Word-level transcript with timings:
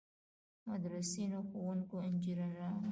مدرسینو، 0.69 1.39
ښوونکو، 1.49 1.95
انجنیرانو. 2.07 2.69